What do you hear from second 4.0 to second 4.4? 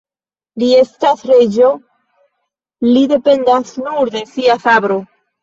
de